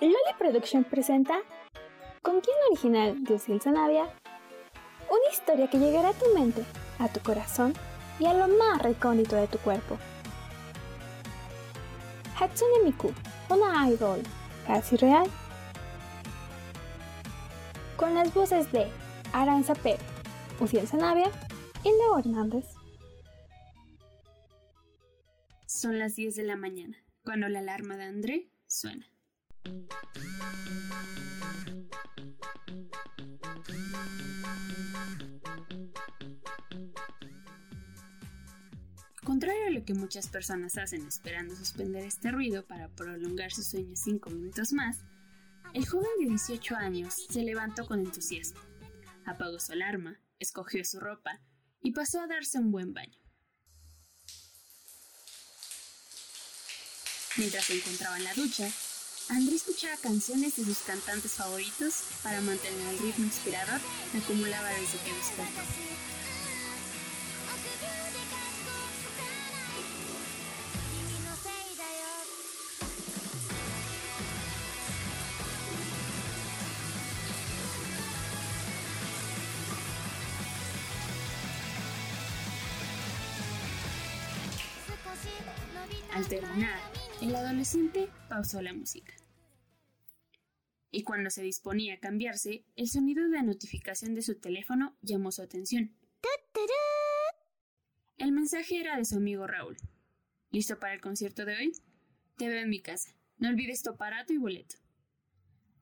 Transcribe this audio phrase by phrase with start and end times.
[0.00, 1.40] Loli Production presenta
[2.20, 6.62] Con quién original de Uciel Sanavia, una historia que llegará a tu mente,
[6.98, 7.72] a tu corazón
[8.18, 9.96] y a lo más recóndito de tu cuerpo.
[12.38, 13.10] Hatsune Miku,
[13.48, 14.22] una idol
[14.66, 15.30] casi real.
[17.96, 18.88] Con las voces de
[19.32, 20.00] Aranza Pérez,
[20.60, 21.30] Uciel Sanavia
[21.84, 22.66] y Leo Hernández.
[25.64, 29.06] Son las 10 de la mañana, cuando la alarma de André suena.
[39.22, 43.96] Contrario a lo que muchas personas hacen esperando suspender este ruido para prolongar su sueño
[43.96, 44.98] 5 minutos más,
[45.74, 48.60] el joven de 18 años se levantó con entusiasmo.
[49.24, 51.40] Apagó su alarma, escogió su ropa
[51.82, 53.18] y pasó a darse un buen baño.
[57.36, 58.70] Mientras se encontraba en la ducha,
[59.28, 63.80] André escuchaba canciones de sus cantantes favoritos para mantener el ritmo inspirador
[64.12, 65.62] que acumulaba desde que despertó.
[86.14, 86.80] Al terminar,
[87.20, 89.14] el adolescente pausó la música.
[90.90, 95.42] Y cuando se disponía a cambiarse, el sonido de notificación de su teléfono llamó su
[95.42, 95.94] atención.
[98.18, 99.76] El mensaje era de su amigo Raúl.
[100.50, 101.72] ¿Listo para el concierto de hoy?
[102.38, 103.10] Te veo en mi casa.
[103.36, 104.76] No olvides tu aparato y boleto.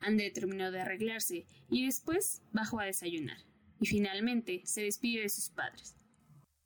[0.01, 3.39] André terminó de arreglarse y después bajó a desayunar.
[3.81, 5.95] Y finalmente se despidió de sus padres.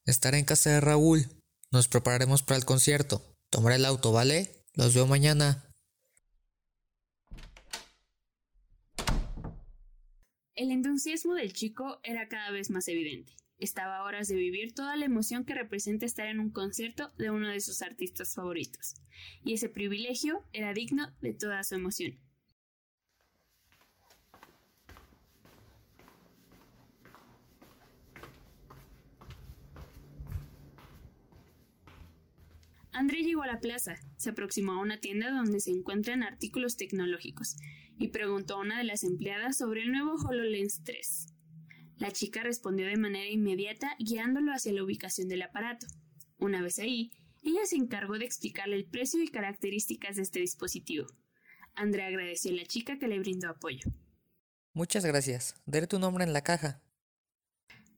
[0.06, 1.27] Estaré en casa de Raúl.
[1.71, 3.22] Nos prepararemos para el concierto.
[3.50, 4.65] Tomaré el auto, ¿vale?
[4.75, 5.68] Los veo mañana.
[10.59, 13.33] El entusiasmo del chico era cada vez más evidente.
[13.61, 17.31] Estaba a horas de vivir toda la emoción que representa estar en un concierto de
[17.31, 18.97] uno de sus artistas favoritos,
[19.45, 22.19] y ese privilegio era digno de toda su emoción.
[32.98, 37.54] André llegó a la plaza, se aproximó a una tienda donde se encuentran artículos tecnológicos
[37.97, 41.26] y preguntó a una de las empleadas sobre el nuevo HoloLens 3.
[41.98, 45.86] La chica respondió de manera inmediata guiándolo hacia la ubicación del aparato.
[46.38, 47.12] Una vez ahí,
[47.44, 51.06] ella se encargó de explicarle el precio y características de este dispositivo.
[51.76, 53.92] André agradeció a la chica que le brindó apoyo.
[54.72, 55.54] Muchas gracias.
[55.66, 56.82] Daré tu nombre en la caja.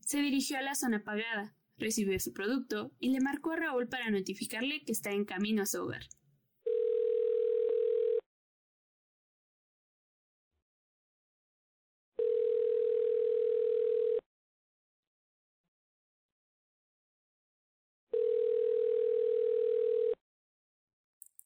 [0.01, 4.11] Se dirigió a la zona pagada, recibió su producto y le marcó a Raúl para
[4.11, 6.03] notificarle que está en camino a su hogar.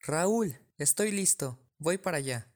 [0.06, 1.59] Raúl, estoy listo.
[1.78, 2.53] Voy para allá.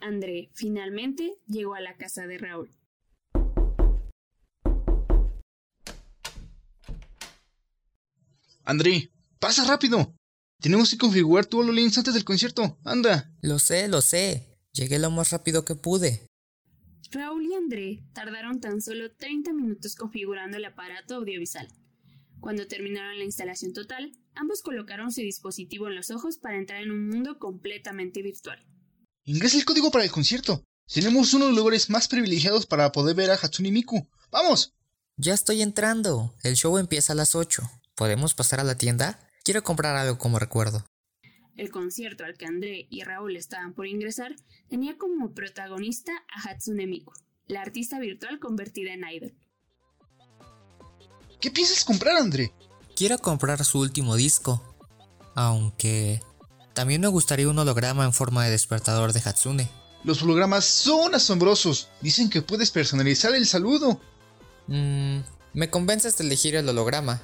[0.00, 2.70] André finalmente llegó a la casa de Raúl.
[8.64, 10.14] André, pasa rápido.
[10.60, 12.78] Tenemos que configurar todo lo links antes del concierto.
[12.84, 13.32] Anda.
[13.42, 14.58] Lo sé, lo sé.
[14.72, 16.26] Llegué lo más rápido que pude.
[17.10, 21.68] Raúl y André tardaron tan solo 30 minutos configurando el aparato audiovisual.
[22.38, 26.92] Cuando terminaron la instalación total, ambos colocaron su dispositivo en los ojos para entrar en
[26.92, 28.64] un mundo completamente virtual.
[29.24, 30.64] Ingresa el código para el concierto.
[30.92, 34.08] Tenemos uno de los lugares más privilegiados para poder ver a Hatsune Miku.
[34.30, 34.74] ¡Vamos!
[35.16, 36.34] Ya estoy entrando.
[36.42, 37.62] El show empieza a las 8.
[37.94, 39.20] ¿Podemos pasar a la tienda?
[39.44, 40.84] Quiero comprar algo como recuerdo.
[41.56, 44.34] El concierto al que André y Raúl estaban por ingresar
[44.68, 47.12] tenía como protagonista a Hatsune Miku,
[47.46, 49.34] la artista virtual convertida en idol.
[51.40, 52.52] ¿Qué piensas comprar, André?
[52.96, 54.64] Quiero comprar su último disco.
[55.34, 56.22] Aunque
[56.80, 59.68] también me gustaría un holograma en forma de despertador de Hatsune.
[60.02, 61.90] Los hologramas son asombrosos.
[62.00, 64.00] Dicen que puedes personalizar el saludo.
[64.66, 65.18] Mmm,
[65.52, 67.20] me convences de elegir el holograma.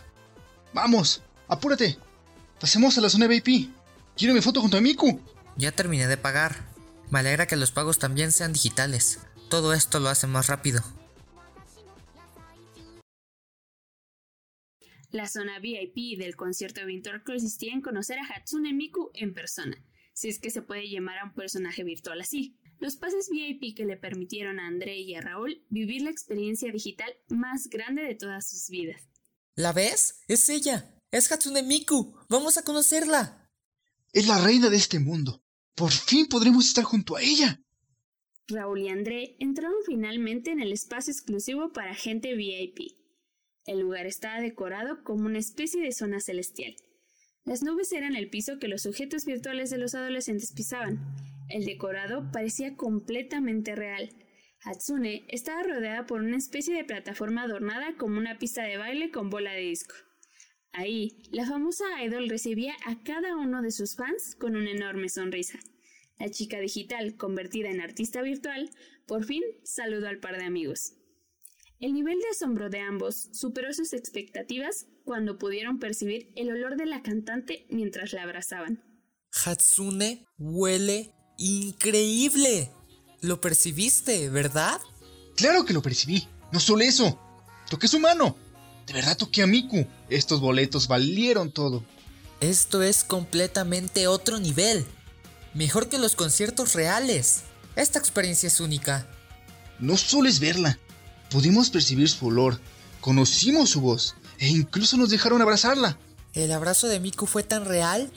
[0.75, 1.99] Vamos, apúrate.
[2.61, 3.71] Pasemos a la zona VIP.
[4.15, 5.23] Quiero mi foto junto a Miku.
[5.57, 6.69] Ya terminé de pagar.
[7.09, 9.21] Me alegra que los pagos también sean digitales.
[9.49, 10.83] Todo esto lo hace más rápido.
[15.17, 19.83] La zona VIP del concierto virtual consistía en conocer a Hatsune Miku en persona,
[20.13, 22.59] si es que se puede llamar a un personaje virtual así.
[22.81, 27.11] Los pases VIP que le permitieron a André y a Raúl vivir la experiencia digital
[27.31, 29.09] más grande de todas sus vidas.
[29.55, 30.21] ¿La ves?
[30.29, 30.95] Es ella.
[31.11, 32.19] Es Hatsune Miku.
[32.29, 33.51] Vamos a conocerla.
[34.13, 35.43] Es la reina de este mundo.
[35.75, 37.63] Por fin podremos estar junto a ella.
[38.49, 43.06] Raúl y André entraron finalmente en el espacio exclusivo para gente VIP.
[43.67, 46.77] El lugar estaba decorado como una especie de zona celestial.
[47.45, 51.01] Las nubes eran el piso que los sujetos virtuales de los adolescentes pisaban.
[51.49, 54.11] El decorado parecía completamente real.
[54.63, 59.31] Hatsune estaba rodeada por una especie de plataforma adornada como una pista de baile con
[59.31, 59.95] bola de disco.
[60.73, 65.59] Ahí, la famosa idol recibía a cada uno de sus fans con una enorme sonrisa.
[66.19, 68.71] La chica digital, convertida en artista virtual,
[69.07, 70.95] por fin saludó al par de amigos.
[71.79, 76.87] El nivel de asombro de ambos superó sus expectativas cuando pudieron percibir el olor de
[76.87, 78.83] la cantante mientras la abrazaban.
[79.45, 82.71] Hatsune huele increíble.
[83.21, 84.81] Lo percibiste, ¿verdad?
[85.37, 86.27] Claro que lo percibí.
[86.51, 87.21] No solo eso.
[87.69, 88.37] Toqué su mano.
[88.87, 89.87] De verdad toqué a Miku.
[90.09, 91.85] Estos boletos valieron todo.
[92.41, 94.87] Esto es completamente otro nivel.
[95.53, 97.43] Mejor que los conciertos reales.
[97.75, 99.07] Esta experiencia es única.
[99.79, 100.79] No solo es verla,
[101.31, 102.61] Pudimos percibir su olor,
[103.01, 105.99] conocimos su voz e incluso nos dejaron abrazarla.
[106.35, 108.11] ¿El abrazo de Miku fue tan real?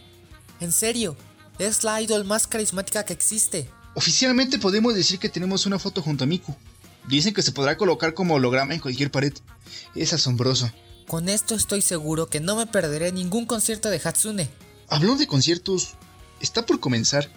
[0.60, 1.16] En serio,
[1.58, 3.70] es la idol más carismática que existe.
[3.96, 6.56] Oficialmente podemos decir que tenemos una foto junto a Miku.
[7.08, 9.34] Dicen que se podrá colocar como holograma en cualquier pared.
[9.96, 10.72] Es asombroso.
[11.08, 14.50] Con esto estoy seguro que no me perderé ningún concierto de Hatsune.
[14.90, 15.96] Hablando de conciertos,
[16.40, 17.30] está por comenzar.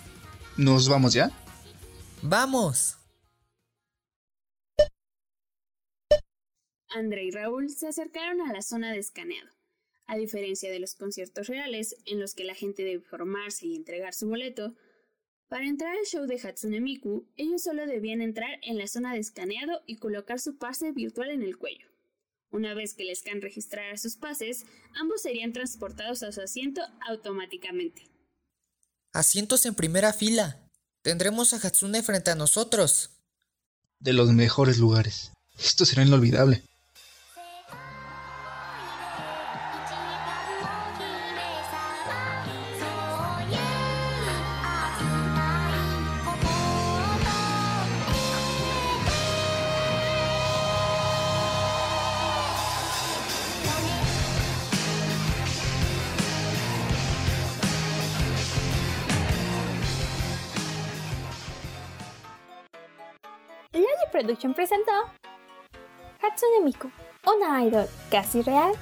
[0.57, 1.31] ¿Nos vamos ya?
[2.21, 2.97] ¡Vamos!
[6.95, 9.51] André y Raúl se acercaron a la zona de escaneado.
[10.07, 14.15] A diferencia de los conciertos reales, en los que la gente debe formarse y entregar
[14.15, 14.75] su boleto,
[15.49, 19.21] para entrar al show de Hatsune Miku, ellos solo debían entrar en la zona de
[19.21, 21.87] escaneado y colocar su pase virtual en el cuello.
[22.51, 28.11] Una vez que el scan registrara sus pases, ambos serían transportados a su asiento automáticamente.
[29.13, 30.59] Asientos en primera fila.
[31.03, 33.11] Tendremos a Hatsune frente a nosotros.
[33.99, 35.33] De los mejores lugares.
[35.59, 36.63] Esto será inolvidable.
[64.13, 64.93] Production presentó
[66.21, 66.91] Hatsune Miku,
[67.27, 68.75] una idol casi real